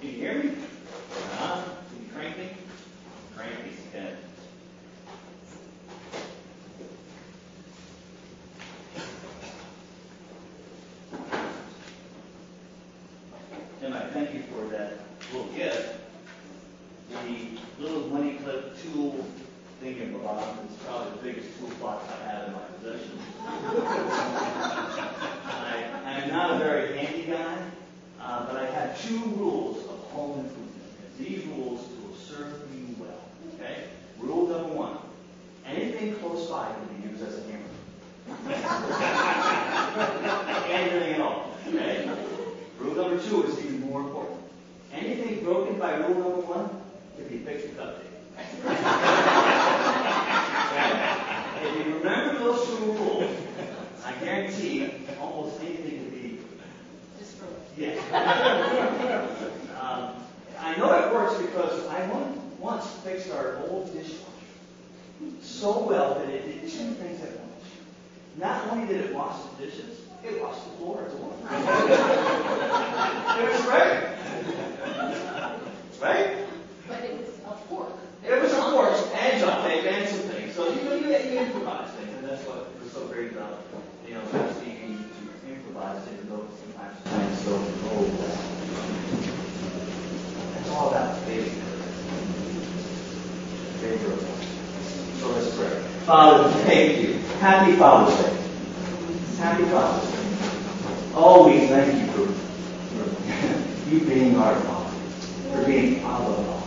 [0.00, 0.50] Can you hear me?
[1.38, 1.62] Huh?
[1.90, 2.50] Can you crank me?
[3.34, 4.14] Crank me, okay.
[13.82, 14.92] And I thank you for that
[15.32, 15.96] little gift.
[17.10, 19.26] The little money clip tool
[19.80, 23.18] thing in the bottom is probably the biggest toolbox I have in my possession.
[25.44, 27.56] I, I'm not a very handy guy,
[28.20, 30.92] uh, but I have two rules of home improvement.
[31.04, 33.22] And these rules will serve you well.
[33.54, 33.84] Okay?
[34.18, 34.98] Rule number one:
[35.64, 37.72] anything close by can be used as a hammer.
[40.68, 41.54] Anything at all.
[41.68, 42.10] Okay?
[42.80, 44.40] Rule number two is even more important.
[44.92, 46.68] Anything broken by rule number one
[47.16, 48.06] can be fixed with duct tape.
[51.60, 53.36] If you remember those two rules,
[54.04, 56.38] I guarantee almost anything can be
[57.78, 57.98] Yes.
[59.80, 60.10] um,
[60.60, 62.06] I know it works because I
[62.58, 64.24] once fixed our old dishwasher
[65.42, 67.64] so well that it did two things at once.
[68.36, 71.36] Not only did it wash the dishes, it washed the floor as well.
[73.38, 74.08] it was great.
[76.00, 76.36] Right?
[76.86, 77.92] But it was a fork.
[78.24, 80.54] It was, of course, and duct tape and some things.
[80.54, 83.62] So you, you, you improvise things, and that's what was so great about,
[84.06, 85.04] you know, just being
[85.44, 88.38] to improvise, even though sometimes plans don't go well.
[90.54, 91.54] That's all about faith.
[93.80, 94.48] Faith.
[95.18, 95.97] So let's pray.
[96.08, 97.18] Father, thank you.
[97.38, 98.34] Happy Father's Day.
[99.36, 101.12] Happy Father's Day.
[101.14, 104.96] Always thank you for, for you being our Father,
[105.52, 106.58] for being our Father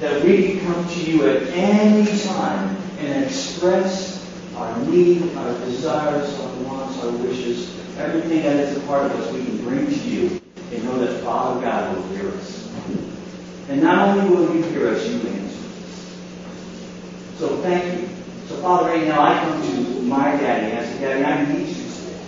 [0.00, 6.36] that we can come to you at any time and express our need, our desires,
[6.40, 10.08] our wants, our wishes, everything that is a part of us we can bring to
[10.10, 10.40] you
[10.72, 12.68] and know that Father God will hear us.
[13.68, 16.16] And not only will you hear us, you answer us.
[17.38, 18.23] So thank you.
[18.48, 21.74] So Father, right now I come to my daddy I say, Daddy, I need you
[21.74, 22.18] today.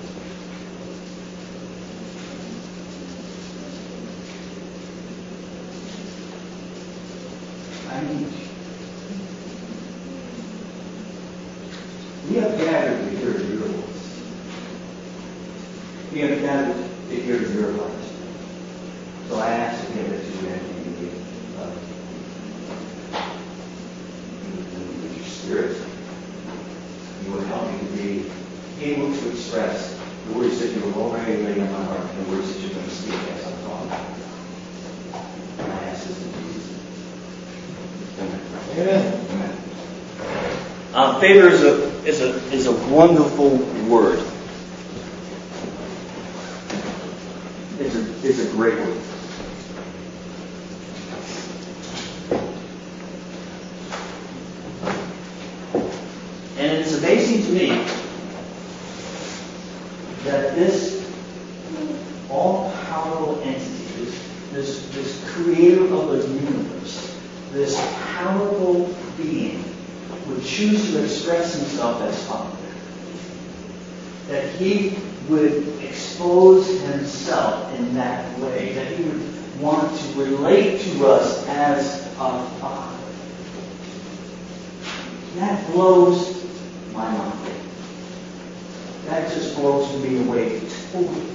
[7.90, 8.46] I need you.
[12.28, 14.22] We have gathered to hear your voice.
[16.12, 17.92] We have gathered to hear your heart.
[19.28, 21.10] So I ask again that you enter into me.
[21.58, 21.70] Uh,
[25.02, 25.76] with your spirit.
[27.24, 28.30] You will help me to be
[28.84, 32.30] able to express the words that you have already laid on my heart and the
[32.30, 33.90] words that you're going to speak as I'm talking.
[35.58, 36.68] And I ask this in Jesus'
[38.18, 38.40] name.
[38.78, 39.26] Amen.
[39.30, 39.56] Amen.
[41.26, 43.56] Favor is a is a is a wonderful
[43.90, 44.20] word.
[47.80, 48.96] It's a it's a great word.
[56.58, 57.70] And it's amazing to me
[60.26, 61.12] that this
[62.30, 67.18] all-powerful entity, this, this, this creator of the universe,
[67.50, 67.74] this
[68.14, 69.64] powerful being,
[70.26, 70.44] would
[71.06, 72.56] express himself as Father.
[74.28, 81.06] That he would expose himself in that way, that he would want to relate to
[81.06, 82.96] us as our Father.
[85.36, 86.44] That blows
[86.92, 87.32] my mind.
[89.06, 90.60] That just blows me away
[90.92, 91.26] totally.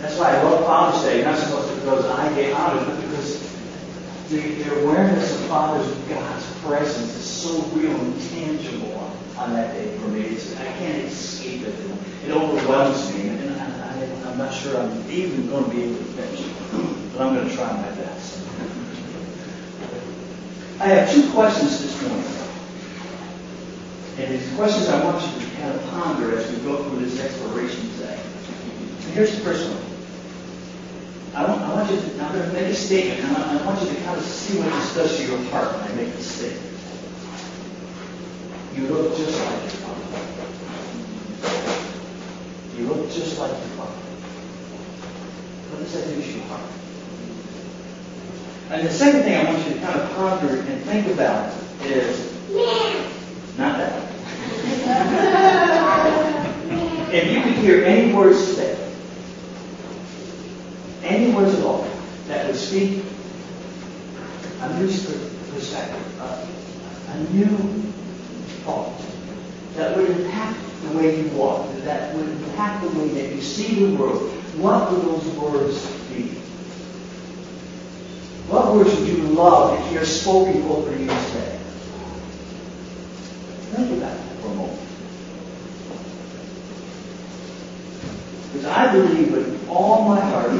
[0.00, 3.06] That's why I love Father's Day, not so much because I get out of it,
[3.06, 3.50] because
[4.30, 9.74] the, the awareness of Father's God's presence is so real and tangible on, on that
[9.74, 10.22] day for me.
[10.22, 11.74] It's, I can't escape it.
[12.26, 15.96] It overwhelms me, and I, I, I'm not sure I'm even going to be able
[15.96, 16.44] to finish
[17.20, 18.40] but I'm going to try my best.
[20.80, 22.24] I have two questions this morning.
[24.18, 27.20] And these questions I want you to kind of ponder as we go through this
[27.20, 28.18] exploration today.
[29.04, 29.84] And here's the first one.
[31.34, 33.66] I want, I want you to, I'm going to make a statement, and I, I
[33.66, 36.12] want you to kind of see what this does to your heart when I make
[36.14, 36.66] this statement.
[38.74, 40.06] You look just like your father.
[42.78, 44.09] You look just like your father.
[45.80, 46.70] Heart?
[48.70, 52.36] And the second thing I want you to kind of ponder and think about is
[53.56, 54.10] not that.
[57.14, 58.92] if you could hear any words today,
[61.02, 61.88] any words at all
[62.28, 63.02] that would speak
[64.60, 66.46] a new perspective, a,
[67.12, 67.56] a new
[68.64, 69.00] thought
[69.76, 73.86] that would impact the way you walk, that would impact the way that you see
[73.86, 76.40] the world, what would those words be
[78.50, 81.58] What words would you love to hear spoken over you today?
[83.70, 84.80] Think about that for a moment.
[88.52, 90.50] Because I believe with all my heart,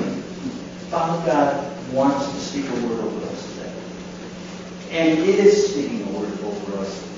[0.91, 3.73] Father God wants to speak a word over us today.
[4.93, 7.09] And it is speaking a word over us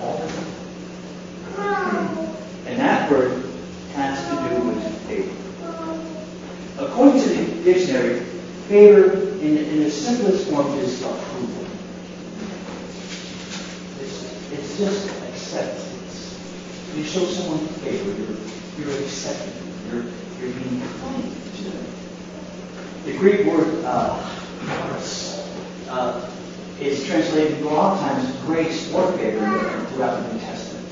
[0.00, 2.18] all the time.
[2.66, 3.44] And that word
[3.94, 5.34] has to do with favor.
[6.78, 8.24] According to the dictionary,
[8.76, 11.64] favor in, in the simplest form is approval.
[14.00, 16.36] It's, it's just acceptance.
[16.90, 18.36] When You show someone favor, you're,
[18.78, 19.54] you're accepting,
[19.88, 20.04] you're,
[20.38, 21.24] you're being kind
[21.56, 21.86] to them.
[23.06, 24.20] The Greek word uh,
[25.88, 26.30] uh,
[26.78, 29.40] is translated a lot of times grace or favor
[29.86, 30.86] throughout the New Testament.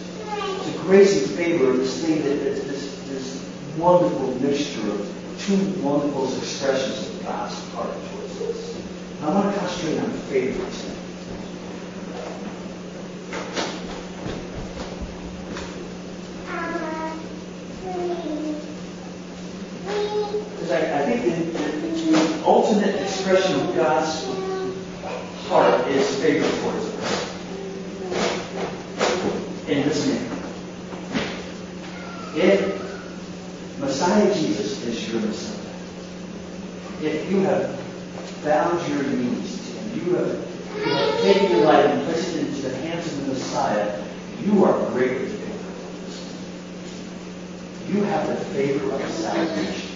[0.64, 5.82] So grace and favor is this thing that is this, this wonderful mixture of two
[5.82, 8.81] wonderful expressions of God's heart towards us.
[9.22, 10.94] I want to concentrate on favor today.
[20.50, 21.62] Because I, I think the, the,
[22.10, 24.25] the ultimate expression of God's
[25.48, 27.20] heart is favor towards us.
[29.69, 30.30] In this manner.
[32.37, 35.58] If Messiah Jesus is your Messiah,
[37.02, 37.80] if you have
[38.44, 40.32] bowed your knees to Him, you have,
[40.76, 44.02] you have taken your life and placed it into the hands of the Messiah,
[44.44, 45.50] you are greatly favored.
[47.88, 49.90] You have the favor of salvation.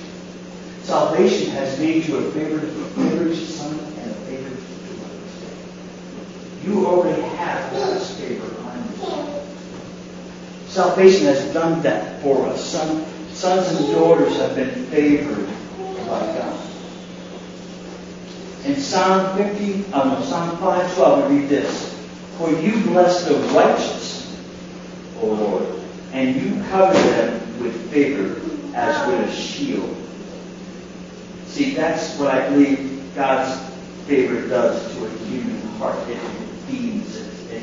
[0.82, 4.58] Salvation has made you a favored, favored son and a favored
[4.96, 5.18] daughter.
[6.64, 9.38] You already have God's favor on you.
[10.68, 12.64] Salvation has done that for us.
[12.64, 13.04] Son,
[13.64, 15.46] sons and daughters have been favored
[16.06, 16.60] by God.
[18.64, 21.94] In Psalm 50, um, Psalm 512, we read this.
[22.36, 24.40] For you bless the righteous,
[25.20, 25.80] O Lord,
[26.12, 28.40] and you cover them with favor
[28.74, 29.96] as with a shield.
[31.46, 33.58] See, that's what I believe God's
[34.06, 35.98] favor does to a human heart.
[36.08, 36.18] It
[36.68, 37.56] feeds it.
[37.56, 37.62] it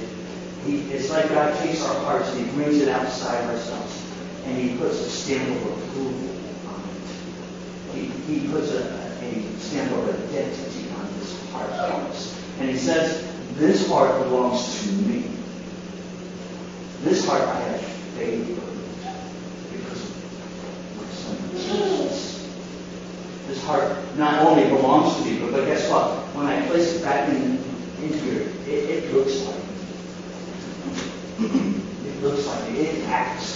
[0.66, 4.05] he, it's like God takes our hearts and He brings it outside ourselves.
[4.46, 6.30] And He puts a stamp of approval
[6.68, 7.96] on it.
[7.96, 8.84] He, he puts a,
[9.22, 11.72] a stamp of identity on this heart.
[12.60, 13.26] And He says,
[13.56, 15.30] This heart belongs to me.
[17.04, 17.82] This heart I have
[18.16, 18.62] favor
[19.72, 22.50] because of my son Jesus.
[23.48, 26.10] This heart not only belongs to me, but, but guess what?
[26.34, 27.60] When I place it back in,
[28.02, 29.56] in here, it, it looks like
[31.52, 33.55] it looks like it, it acts.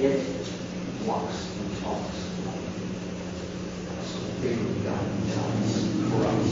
[0.00, 0.22] It
[1.06, 2.18] walks and talks.
[4.14, 4.50] What the
[4.84, 5.72] God does
[6.08, 6.48] for us.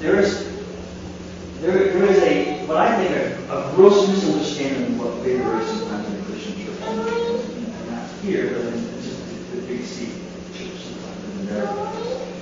[0.00, 0.30] There is
[1.60, 5.68] there, there is a what I think a, a gross misunderstanding of what favor is
[5.68, 6.78] sometimes in the Christian church.
[7.90, 10.06] Not here, but in just the, big C
[10.54, 11.46] church in.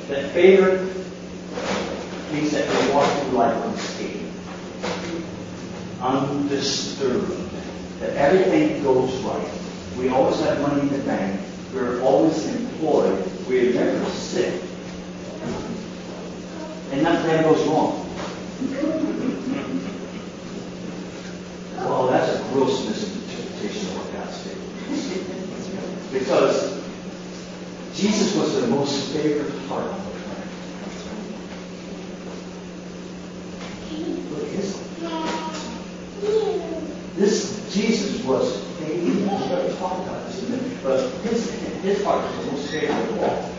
[0.08, 0.84] That favor
[2.32, 4.34] means that we walk through life unscathed,
[6.02, 7.50] undisturbed,
[8.00, 9.50] that everything goes right.
[9.96, 11.40] We always have money in the bank.
[11.72, 13.24] We're always employed.
[13.48, 14.62] We're never sick.
[16.92, 18.02] And nothing goes wrong.
[21.76, 25.04] Well, that's a gross misinterpretation of what God's favor is.
[26.12, 26.56] Because
[27.94, 30.48] Jesus was the most favored heart on the planet.
[34.32, 34.76] Look at his
[37.16, 38.62] This Jesus was.
[38.80, 40.82] We're going to talk about this a minute.
[40.82, 41.50] But his,
[41.82, 43.52] his heart was the most favored of all.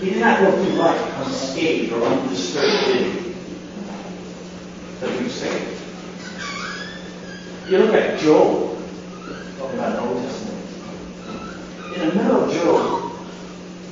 [0.00, 3.34] He did not go through life unscathed or undisturbed, did he?
[5.00, 5.74] That we say.
[7.68, 8.78] You look at Job,
[9.58, 10.64] talking about the Old Testament.
[11.96, 13.12] In the middle of Job,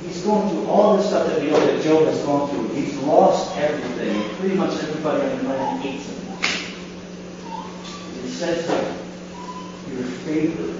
[0.05, 2.69] he's going through all the stuff that we know that Job has gone through.
[2.69, 4.23] He's lost everything.
[4.37, 6.06] Pretty much everybody on the planet hates
[8.39, 8.57] that
[9.89, 10.79] your favor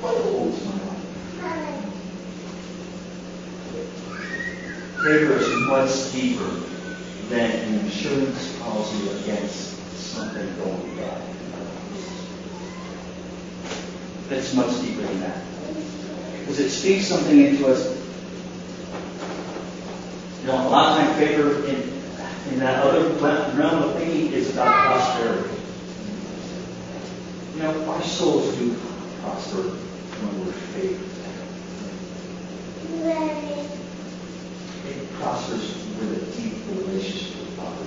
[0.00, 1.84] holds my life.
[5.04, 6.50] Favor is much deeper
[7.28, 11.22] than an insurance policy against something going bad.
[14.30, 15.42] It's much deeper than that.
[16.40, 17.98] Because it speaks something into us.
[20.40, 21.76] You know, a lot of times favor in,
[22.52, 25.62] in that other realm of thinking is about prosperity.
[27.54, 28.74] You know, our souls do
[29.22, 31.02] prosper when we're favor.
[34.86, 37.86] It prospers with a deep relationship with Father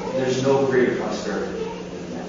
[0.00, 0.14] God.
[0.14, 2.28] There's no greater prosperity than that.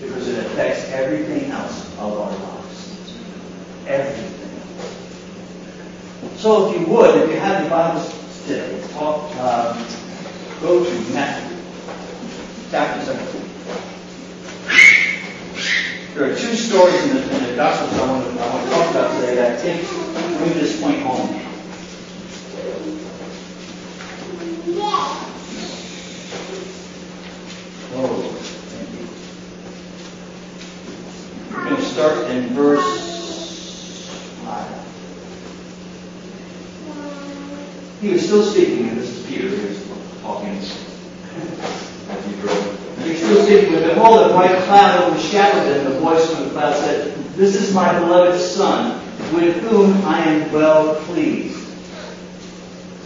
[0.00, 3.18] Because it affects everything else of our lives.
[3.86, 4.34] Everything.
[6.38, 8.08] So if you would, if you have your Bibles
[8.44, 9.76] today, talk, um,
[10.62, 11.58] go to Matthew
[12.70, 13.48] chapter 17.
[16.18, 18.70] There are two stories in the, in the Gospels I want, to, I want to
[18.70, 19.84] talk about today that take
[20.38, 21.28] bring this point home.
[27.94, 28.30] Oh,
[28.70, 29.04] thank you.
[31.50, 34.06] We're going to start in verse
[34.44, 34.68] 5.
[38.02, 39.82] He was still speaking, and this is Peter who was
[40.22, 42.78] talking as he drove.
[43.02, 45.92] He was speaking, but behold, a bright cloud overshadowed them.
[45.92, 49.00] The voice from the cloud said, This is my beloved Son,
[49.34, 51.58] with whom I am well pleased.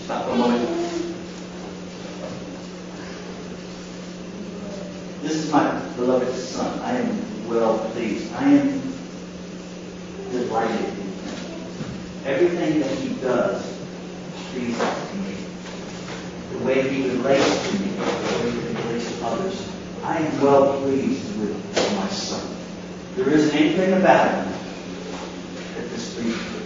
[0.04, 0.68] Stop a moment.
[5.22, 6.78] This is my beloved Son.
[6.80, 8.32] I am well pleased.
[8.34, 8.82] I am
[10.30, 11.12] delighted in him.
[12.24, 13.62] Everything that he does
[14.50, 15.36] pleases me.
[16.52, 19.71] The way he relates to me, the way he relates to others.
[20.02, 22.56] I am well pleased with my son.
[23.16, 24.52] There isn't anything about him
[25.76, 26.60] that displeases me.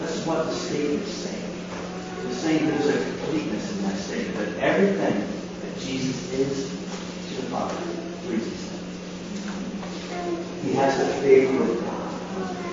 [0.00, 1.54] That's what the statement is saying.
[2.26, 5.26] It's saying there's a completeness in that statement, that everything
[5.60, 6.70] that Jesus is
[7.28, 7.76] to the Father
[8.26, 8.80] pleases him.
[10.64, 12.00] He has the favor of God.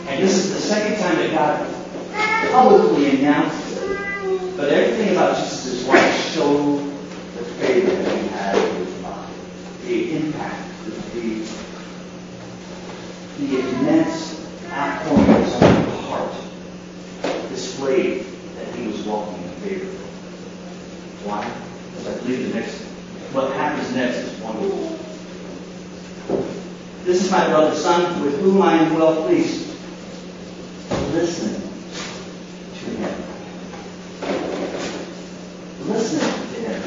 [0.08, 4.58] And this is the second time that God publicly announced it.
[4.58, 6.80] But everything about Jesus' life showed
[7.38, 9.30] the favor that he had with God,
[9.86, 10.62] the impact,
[11.14, 11.46] the,
[13.38, 16.34] the immense outpouring of his own heart
[17.50, 19.92] displayed that he was walking in favor.
[21.24, 21.50] Why?
[21.92, 22.82] Because I believe the next,
[23.32, 25.00] what happens next is wonderful.
[27.06, 27.78] This is my beloved
[28.50, 29.70] Whom I am well pleased.
[31.14, 33.14] Listen to him.
[35.86, 36.82] Listen to him.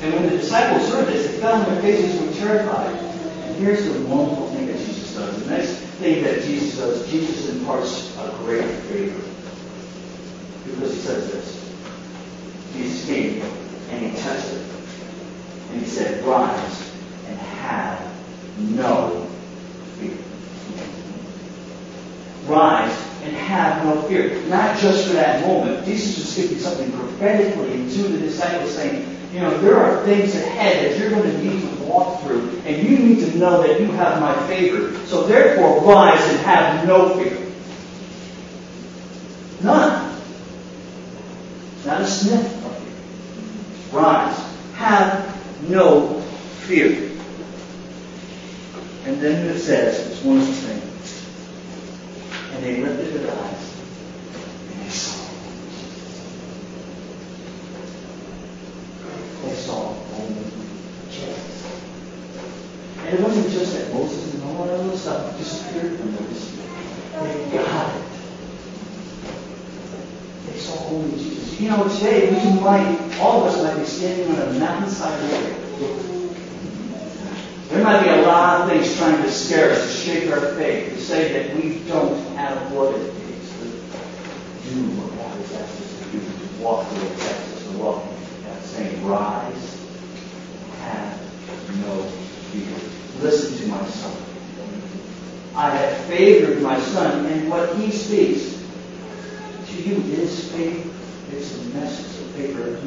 [0.00, 2.94] And when the disciples heard this, they fell on their faces and were terrified.
[2.94, 5.42] And here's the wonderful thing that Jesus does.
[5.42, 9.28] The next thing that Jesus does, Jesus imparts a great favor.
[10.66, 11.74] Because he says this.
[12.74, 13.42] Jesus came
[13.90, 14.66] and he touched it.
[15.72, 16.92] And he said, Rise
[17.26, 18.00] and have
[18.58, 19.22] no
[20.02, 20.16] fear.
[22.46, 24.42] Rise and have no fear.
[24.48, 25.84] Not just for that moment.
[25.84, 30.84] Jesus was speaking something prophetically into the disciples saying, you know, there are things ahead
[30.84, 33.86] that you're going to need to walk through, and you need to know that you
[33.92, 34.94] have my favor.
[35.06, 37.38] So therefore, rise and have no fear.
[39.62, 40.20] None.
[41.86, 44.00] Not a sniff of fear.
[44.00, 44.38] Rise.
[44.74, 46.20] Have no
[46.66, 47.10] fear.
[49.04, 51.26] And then it says, it's one of the things.
[52.52, 53.64] And they lifted their eyes
[54.70, 55.26] and they saw.
[59.42, 60.44] They saw only
[61.10, 61.66] Jesus.
[63.00, 66.26] And it wasn't just that Moses and all that other stuff disappeared from them.
[66.30, 68.04] They got it.
[70.46, 71.60] They saw only Jesus.
[71.60, 75.58] You know, today we might, all of us might be standing on a mountainside area.
[77.68, 80.92] There might be a lot of things trying to scare us, to shake our faith,
[80.92, 83.64] to say that we don't have what it takes to
[84.68, 87.62] do what God has asked us to do, to walk the way He asked us
[87.70, 88.04] to walk.
[90.80, 92.02] Have no
[92.50, 92.76] fear.
[93.22, 94.16] Listen to my son.
[95.54, 98.58] I have favored my son, and what he speaks
[99.66, 100.88] to you is favor.
[101.30, 102.78] It's a message of favor.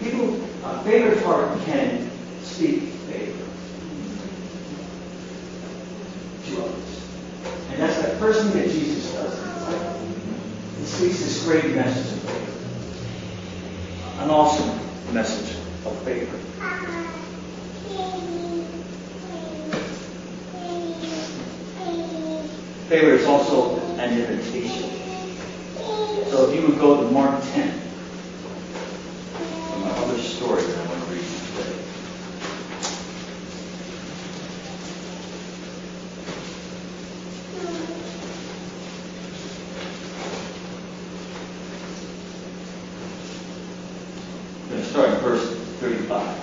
[0.00, 0.34] People,
[0.64, 2.10] a favored heart can
[2.42, 3.44] speak favor
[6.46, 7.08] to others.
[7.70, 9.34] And that's the first thing that Jesus does.
[10.78, 12.52] He speaks this great message of favor.
[14.24, 14.78] An awesome
[15.14, 16.36] message of favor.
[22.88, 24.90] Favor is also an invitation.
[26.30, 27.80] So if you would go to Mark 10,
[29.80, 31.76] my other story that I want to read today.
[44.62, 46.36] I'm going to start in verse 35.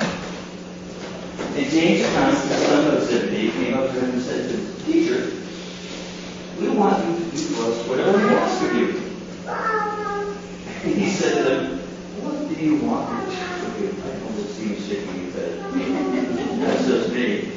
[1.57, 4.85] And James Thomas, the son of Zebedee, came up to him and said to him,
[4.85, 5.31] Teacher,
[6.59, 9.01] we want you to do for us whatever we ask of you.
[10.83, 11.79] And he said to them,
[12.21, 13.39] what do you want me to
[13.79, 14.01] do?
[14.03, 16.59] I almost see you shaking your head.
[16.61, 17.51] That's just me.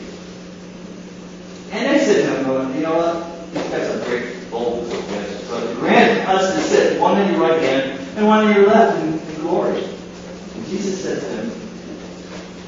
[1.70, 3.52] And they said to him, you know what?
[3.52, 5.48] These guys are great of this.
[5.48, 9.02] So grant us to sit, one in your right hand and one in your left
[9.02, 9.82] in, in glory.
[9.84, 11.50] And Jesus said to them,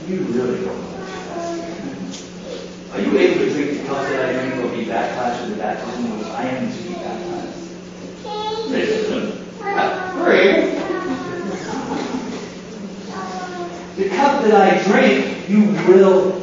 [0.08, 2.92] you really don't know what you're asking.
[2.92, 5.62] Are you able to drink the cup that I drink or be baptized with the
[5.62, 8.70] baptism which I am to be baptized?
[8.70, 10.78] They said to him, Hurry.
[13.96, 16.42] The cup that I drink, you will.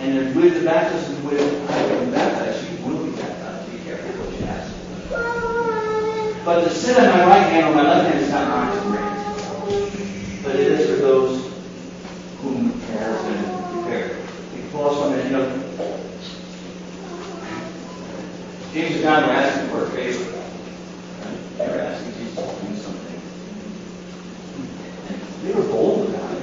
[0.00, 3.70] And then with the baptism with I am baptized, you will be baptized.
[3.70, 4.68] Be careful what you ask.
[6.44, 8.80] But to sit on my right hand or my left hand is not mine to
[8.88, 9.18] grant.
[10.42, 11.52] But it is for those
[12.40, 13.42] whom it has been
[13.74, 14.16] prepared.
[14.54, 15.26] We pause a minute.
[15.26, 15.46] You know,
[18.72, 20.24] James and John were asking for a favor.
[21.20, 21.38] Right?
[21.58, 23.20] They were asking Jesus to do something.
[25.08, 26.42] And they were bold about it.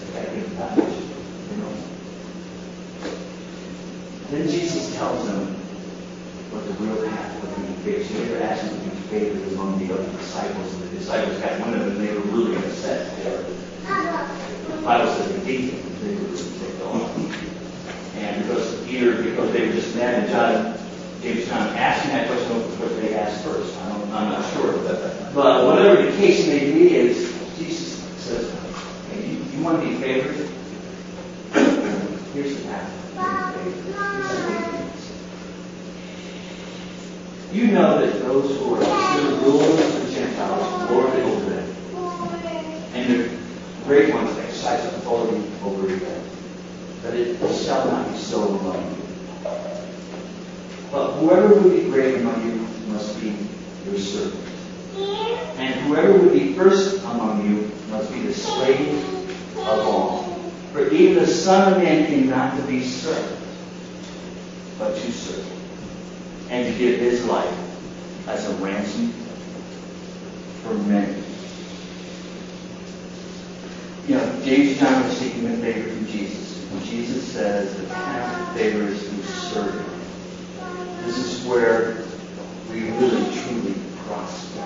[0.00, 1.72] They got to give back, you know.
[4.30, 5.54] Then Jesus tells them
[6.50, 8.12] what the real path would be faced.
[8.12, 11.74] They were asking to be favored among the other disciples, and the disciples got one
[11.74, 13.14] of them, and they were really upset.
[13.22, 17.16] They were, the Bible says they beat them, they were ticked off.
[18.16, 20.74] And because either because they were just mad and John,
[21.22, 23.76] James John asking that question of what they asked first.
[23.78, 24.72] I don't, I'm not sure.
[24.84, 27.16] But, but whatever the case may be, is
[27.56, 28.44] Jesus says,
[29.10, 30.36] hey, you, you want to be favored?
[32.34, 32.94] Here's the path.
[37.50, 41.66] You know that those who are considered rulers of the Gentiles lord it over them,
[42.94, 43.30] and the
[43.84, 46.22] great ones exercise authority over them.
[47.02, 49.02] But it shall not be so among you.
[50.90, 52.52] But whoever would be great among you
[52.92, 53.36] must be
[53.86, 54.44] your servant.
[55.58, 59.04] And whoever would be first among you must be the slave
[59.56, 60.22] of all.
[60.72, 63.42] For even the Son of Man came not to be served,
[64.78, 65.46] but to serve,
[66.50, 67.58] and to give his life
[68.28, 69.12] as a ransom
[70.62, 71.22] for many.
[74.06, 76.72] You know, James John were seeking a favor from Jesus.
[76.72, 79.84] And Jesus says the path of favor is through serving.
[81.04, 82.02] This is where
[82.70, 83.74] we really truly
[84.06, 84.60] prosper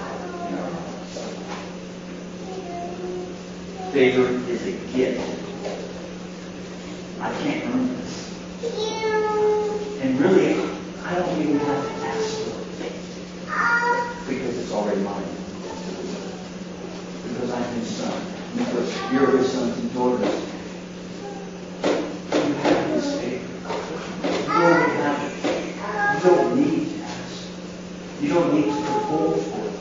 [0.47, 1.19] in our lives.
[3.93, 5.21] Favor is a gift.
[7.21, 8.15] I can't this.
[10.01, 10.63] And really,
[11.03, 12.93] I don't even have to ask for it.
[14.29, 15.25] Because it's already mine.
[17.25, 17.99] Because I'm his
[18.73, 20.35] Because you're sons and daughters.
[22.33, 23.45] You have this favor.
[24.25, 26.25] You already have it.
[26.25, 27.49] You don't need to ask.
[28.23, 29.75] You don't need to perform for it.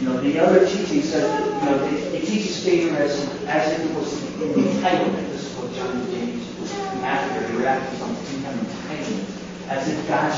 [0.00, 3.12] You know, the other teaching says that, you know, it, it teaches favor as,
[3.46, 5.30] as if it was an entitlement.
[5.30, 7.46] This is what John and James was after.
[7.46, 8.12] They were after some
[8.42, 9.70] kind of entitlement.
[9.70, 10.32] As if God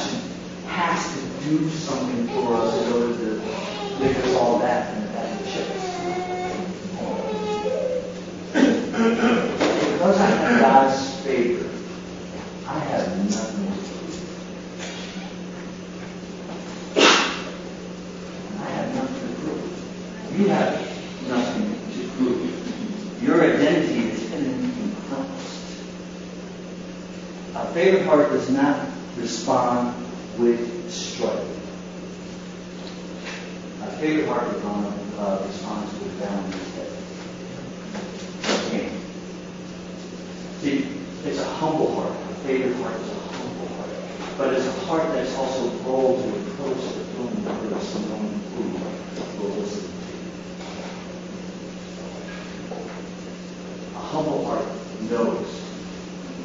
[0.66, 3.40] has to do something for us in order to
[3.98, 5.87] give us all that and that chips.
[9.00, 11.68] Because I have God's favor,
[12.66, 14.16] I have nothing to prove.
[18.61, 20.38] I have nothing to prove.
[20.38, 20.72] You have
[21.29, 23.22] nothing to prove.
[23.22, 25.83] Your identity is hidden in Christ.
[27.55, 29.94] A favorite heart does not respond
[30.36, 31.32] with strife.
[33.80, 34.48] A favorite heart
[35.16, 36.44] uh, responds with head.
[38.66, 38.92] Okay.
[40.60, 40.92] See,
[41.24, 42.12] it's a humble heart.
[42.12, 43.90] A favorite heart is a humble heart.
[44.36, 48.40] But it's a heart that's also bold to approach the throne of grace and knowing
[48.56, 48.62] who
[49.42, 50.28] will listen to you.
[53.96, 54.66] A humble heart
[55.08, 55.48] knows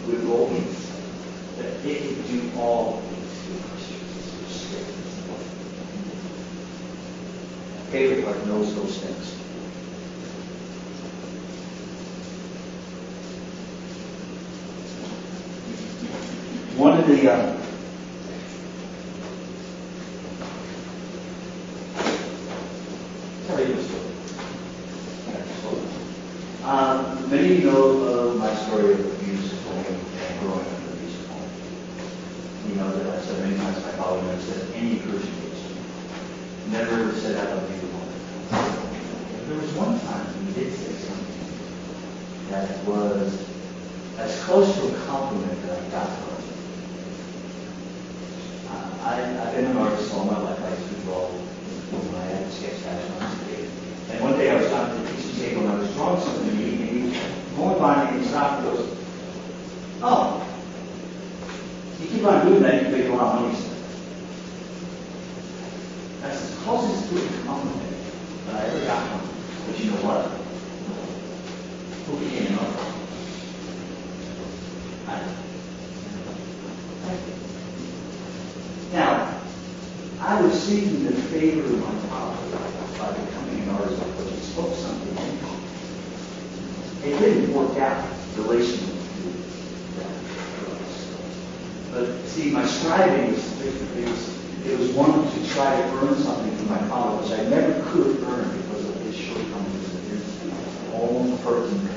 [0.07, 0.85] with boldness
[1.57, 5.15] that it can do all things through Christ Jesus who strengthens
[7.91, 9.31] the A knows those things.
[16.77, 17.54] One of the uh,
[42.55, 43.45] that was
[44.17, 46.43] as close to a compliment that I got from it.
[48.69, 49.77] Uh, I, I didn't
[101.65, 101.94] Gracias.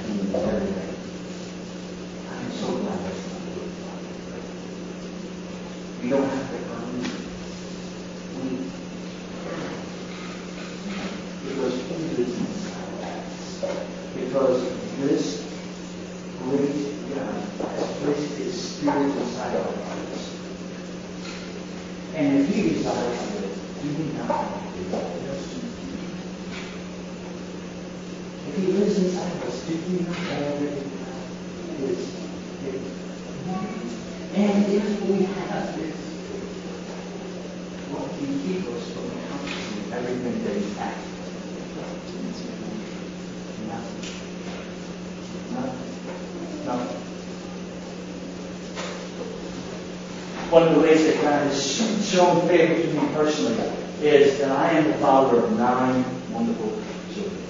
[50.59, 53.63] One of the ways that God has shown favor to me personally
[54.03, 56.83] is that I am the father of nine wonderful
[57.15, 57.43] children.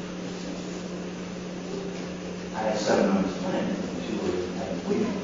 [2.54, 4.20] I have seven on this planet, two
[4.60, 5.16] are waiting.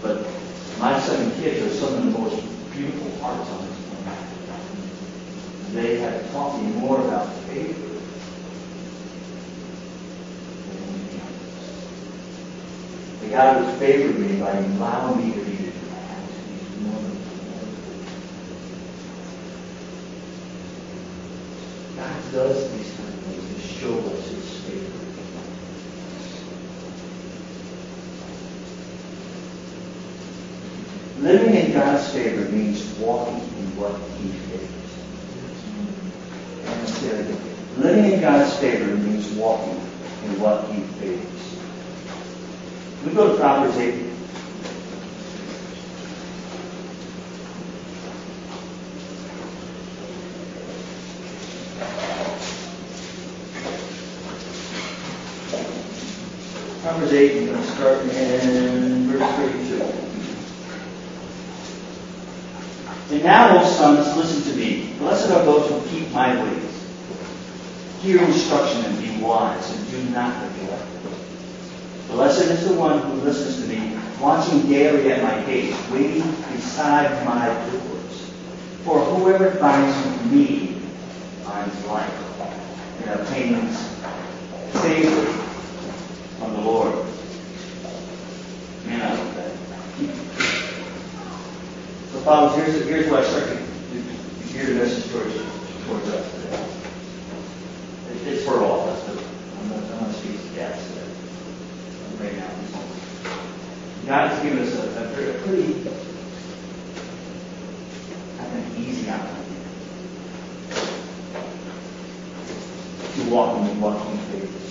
[0.00, 0.16] But
[0.78, 2.40] my seven kids are some of the most
[2.72, 4.24] beautiful hearts on this planet.
[5.74, 7.28] They have taught me more about.
[13.20, 14.19] The God has favored
[14.58, 18.00] me by allowing me to be the dad to these wonderful, wonderful
[21.96, 24.98] God does these kind of things to show us His favor.
[31.20, 34.92] Living in God's favor means walking in what He favors.
[36.66, 37.56] And I'll say that again.
[37.78, 39.80] Living in God's favor means walking
[40.24, 41.26] in what He favors.
[43.04, 44.10] We go to Proverbs 8.
[56.82, 59.82] Proverbs 8, we're going to start in verse 32.
[63.14, 64.94] And now, O sons, listen to me.
[64.98, 66.88] Blessed are those who keep my ways.
[68.00, 70.86] Hear instruction and be wise, and do not neglect.
[72.08, 77.26] Blessed is the one who listens to me, watching daily at my gate, waiting beside
[77.26, 78.32] my doors.
[78.84, 80.80] For whoever finds me
[81.44, 82.50] finds life
[83.02, 83.76] and obtains
[84.82, 85.39] favor
[86.62, 86.94] the Lord.
[88.86, 89.50] Man, I love that.
[92.12, 95.34] So, fathers, here's, here's what I start to, to hear the message towards,
[95.86, 96.64] towards us today.
[98.10, 99.16] It- It's for all of us, but
[99.60, 101.06] I'm not, I'm not speaking to dads today.
[102.20, 102.50] Right now.
[104.06, 105.66] God has given us a, a pretty,
[108.38, 109.36] I think, easy outline
[113.14, 114.69] to walk in what He favors.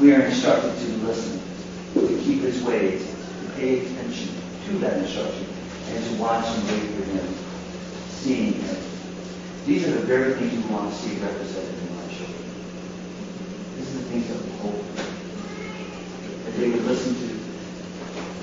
[0.00, 1.40] We are instructed to listen,
[1.94, 4.28] to keep His ways, to pay attention
[4.66, 5.46] to that instruction,
[5.88, 7.34] and to watch and wait for Him,
[8.10, 8.76] seeing Him.
[9.66, 12.44] These are the very things we want to see represented in our children.
[13.76, 17.36] These are the things that we hope that they would listen to.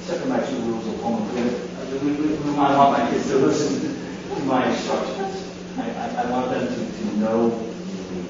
[0.05, 2.59] For my two rules of home improvement.
[2.59, 3.95] I- want my kids to listen
[4.35, 5.49] to my instructions.
[5.77, 8.25] I, I, I want them to, to know me.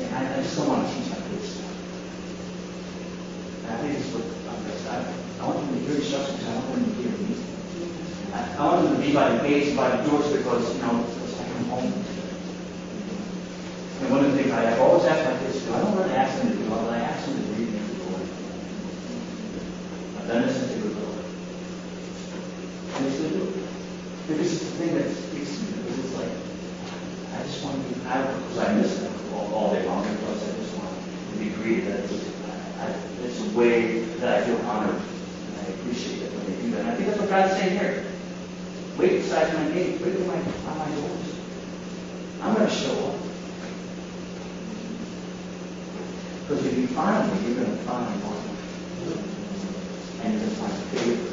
[0.00, 1.76] And I, I just don't want to teach my kids stuff.
[3.64, 5.06] And I think this is what I'm best at.
[5.40, 6.44] I want them to hear instructions.
[6.44, 7.34] I want them to hear me.
[8.58, 11.38] I, I want them to be by the gates, by doors, because, you know, it's
[11.38, 11.92] like I'm home.
[14.00, 15.96] And one of the things I have always asked my kids to do, I don't
[15.96, 18.28] really ask them to do, but I ask them to read me the Word.
[20.18, 21.22] I've done this since they were little.
[22.94, 23.54] And they still do it.
[24.26, 26.34] Because it's the thing that speaks to me, because it's like,
[27.38, 30.42] I just want to be, I, because I miss them all, all day long, because
[30.42, 31.86] I just want to be greeted.
[31.86, 32.26] That it's,
[32.82, 32.90] I,
[33.22, 34.98] it's a way that I feel honored
[39.38, 40.34] outside my gate, right at my,
[40.70, 41.38] on my doors.
[42.42, 43.14] I'm going to show up.
[46.98, 47.04] Me,
[47.46, 48.42] you're going to find one.
[50.20, 51.30] And you're going to find favor.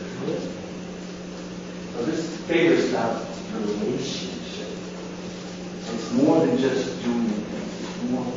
[1.94, 4.70] So this favor about relationship.
[5.90, 7.82] It's more than just doing things.
[7.82, 8.32] It's more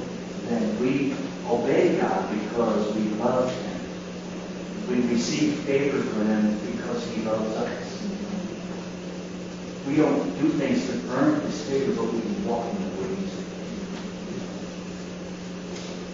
[0.47, 1.15] than we
[1.47, 3.81] obey God because we love Him.
[4.89, 8.09] We receive favor from Him because He loves us.
[9.87, 13.35] We don't do things to earn His favor, but we can walk in the ways.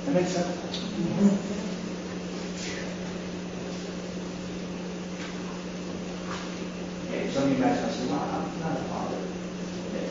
[0.07, 0.74] That makes sense?
[7.09, 9.16] Okay, some of you guys might say, well, I'm not a father.
[9.88, 10.09] Okay.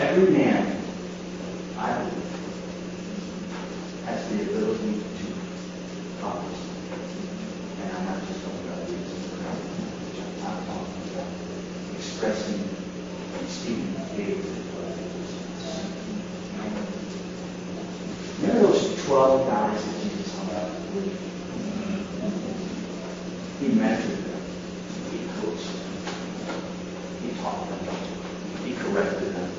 [0.00, 0.64] Every man,
[1.76, 2.22] I believe,
[4.06, 5.26] has the ability to
[6.22, 6.54] father.
[7.82, 9.10] And I'm not just talking about these
[10.46, 11.30] I'm talking about
[11.96, 12.62] expressing
[13.38, 14.58] and speaking faith.
[18.40, 21.28] Remember those 12 guys that Jesus hung out with?
[23.58, 24.42] He mentored them.
[25.10, 26.62] He coached them.
[27.20, 27.82] He taught them.
[28.64, 29.50] He corrected them.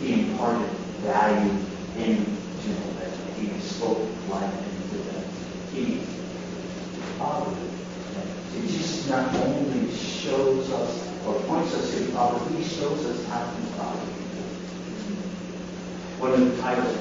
[0.00, 0.68] He imparted
[1.00, 1.50] value
[1.96, 3.12] into them.
[3.40, 3.98] He spoke
[4.28, 5.24] life into them.
[5.72, 5.96] He
[7.18, 8.28] fathered them.
[8.52, 13.26] See, Jesus not only shows us or points us to the Father, he shows us
[13.28, 13.98] how to father.
[16.20, 16.94] One of the titles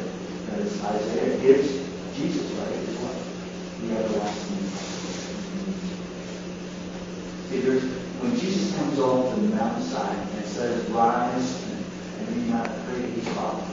[0.49, 1.67] that is Isaiah gives
[2.15, 3.17] Jesus, right, is what?
[3.81, 4.55] The everlasting
[7.49, 11.63] See, there's, when Jesus comes off the mountainside and says, rise
[12.19, 13.69] and, be not afraid, he's following us.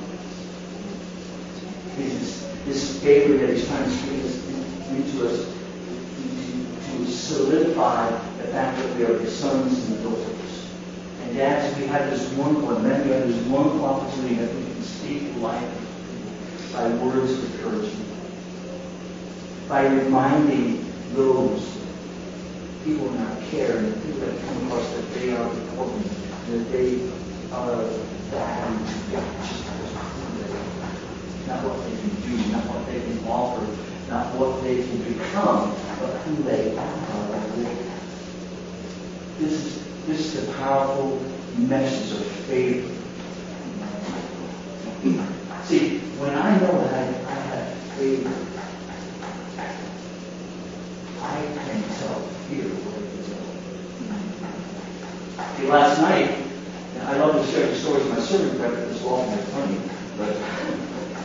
[1.96, 8.96] His, his favor that he's trying to speak into us to, solidify the fact that
[8.96, 10.70] we are his sons and daughters.
[11.22, 14.82] And dads, we have this wonderful, and then we have this opportunity that we can
[14.82, 18.08] speak life by words of encouragement,
[19.68, 21.71] by reminding those
[22.84, 26.06] people our care and the people that come across that they are important,
[26.48, 27.10] that they
[27.52, 27.76] are
[28.30, 28.82] valued.
[31.46, 33.66] Not what they can do, not what they can offer,
[34.10, 37.02] not what they can become, but who they are.
[39.38, 41.20] This is, this is a powerful
[41.56, 42.88] message of faith.
[45.64, 48.34] See, when I know that I, I have favor,
[51.22, 52.82] I can tell to
[55.68, 56.38] last night,
[57.02, 58.16] I love to share the stories of my
[58.62, 59.78] record this often it's funny,
[60.18, 60.34] but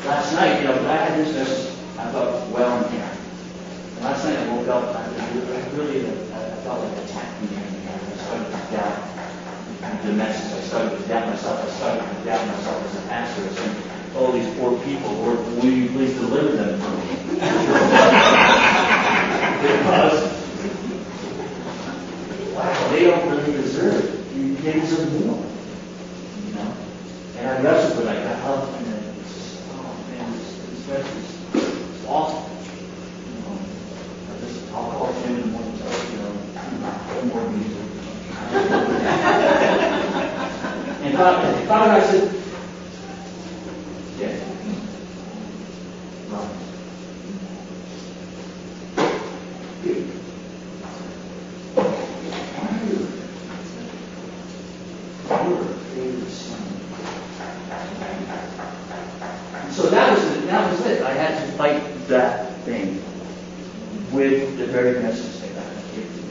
[0.05, 3.17] last night, you know, I had this message, I thought, well in hand.
[3.95, 5.07] And last night I woke up, I
[5.75, 6.09] really, I
[6.63, 7.57] felt like attacking me.
[7.57, 7.59] I
[8.17, 8.97] started to doubt
[10.03, 10.53] the message.
[10.53, 11.63] I started to doubt myself.
[11.63, 13.43] I started to doubt myself as a pastor.
[13.43, 13.75] I said,
[14.15, 17.05] all these poor people, Lord, will you please deliver them from me?
[19.61, 20.36] because,
[22.89, 24.35] they don't really deserve it.
[24.35, 25.43] You, they deserve more.
[26.45, 26.73] You know?
[27.37, 28.17] And I wrestled with it.
[28.17, 30.47] I got up and then it's just, oh man, this,
[30.87, 32.49] this is awful.
[33.25, 33.53] You know,
[34.31, 36.31] I just, I'll call Jim in the morning and tell you know,
[37.13, 37.85] no more music.
[41.03, 41.13] and
[41.67, 42.25] God, I said,
[44.19, 44.35] yeah.
[46.29, 46.51] Right.
[49.83, 50.17] Good.
[59.71, 60.47] So that was it.
[60.47, 61.03] That was it.
[61.03, 63.03] I had to fight that thing
[64.11, 66.23] with the very message that God had given me.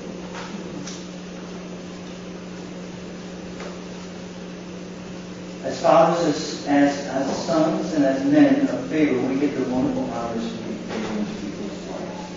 [5.65, 10.11] As fathers, as, as, as sons, and as men of favor, we get the wonderful
[10.13, 12.31] honors to be favor into people's lives.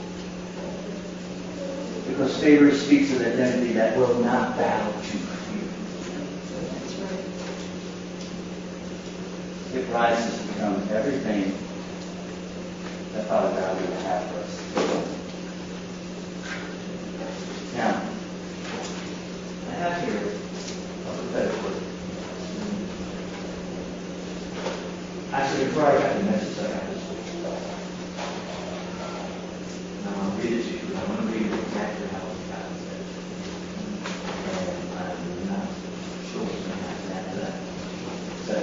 [2.07, 5.67] Because favor speaks of identity that will not bow to fear.
[9.81, 11.53] It rises to become everything
[13.13, 14.55] that Father God would have for us.
[17.75, 17.95] Now,
[19.69, 20.19] I have here a
[21.13, 21.79] prophetic word.
[25.31, 27.03] Actually, before I got the message, I got this.
[30.03, 30.79] Now, I'll read it to you.
[30.97, 33.03] I want to read it exactly how it got said.
[34.89, 35.65] And I'm not
[36.27, 37.55] sure what's going to happen after that.
[38.49, 38.55] So,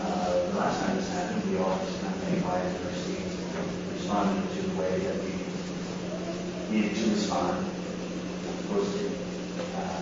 [0.00, 3.34] uh, the last time this happened, we all just kind of came by and received,
[3.92, 5.32] responded to the way that we
[6.70, 7.66] needed to respond.
[7.66, 9.10] Of course, it,
[9.76, 10.00] uh,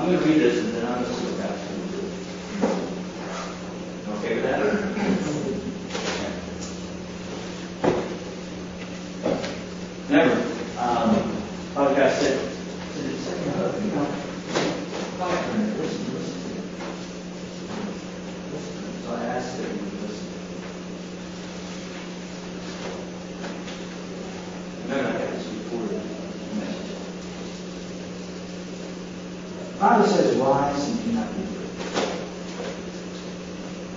[0.00, 1.92] I'm going to read this and then I'm going to see what God's going to
[1.92, 2.00] do.
[4.16, 4.58] Okay with that?
[10.08, 10.36] Remember,
[10.78, 11.10] um,
[11.74, 12.36] Father God said,
[12.94, 14.06] said, said, you know, you know,
[15.18, 16.40] quiet for a minute, listen, listen.
[18.52, 18.74] Listen.
[19.04, 20.28] So I asked that you would listen.
[24.88, 26.02] Remember, I got this recorded
[26.56, 26.90] message.
[29.78, 31.70] Bible says, rise and do not be afraid.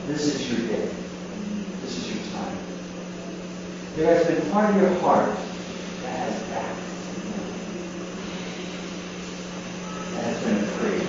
[0.07, 0.87] This is your day.
[1.81, 2.57] This is your time.
[3.97, 5.35] There has been part of your heart
[6.03, 6.33] that has.
[10.13, 11.07] That has been afraid.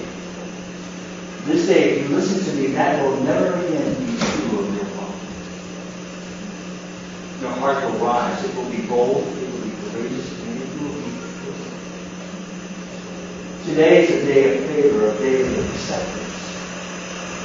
[1.44, 4.88] This day, if you listen to me, that will never again be true of your
[4.96, 5.20] heart.
[7.42, 8.42] Your heart will rise.
[8.44, 9.26] It will be bold.
[9.26, 10.33] It will be courageous.
[10.40, 11.11] And it will be
[11.44, 11.61] good.
[13.66, 16.37] Today is a day of favor, a day of acceptance,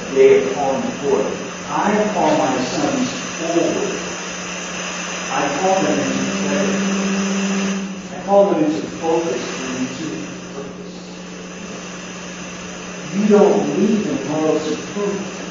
[0.07, 1.67] a day of calling forth.
[1.69, 3.98] I call my sons forward.
[5.39, 6.83] I call them into clarity.
[8.13, 10.07] I call them into focus and into
[10.53, 10.95] purpose.
[13.15, 15.48] You don't need the world's approval.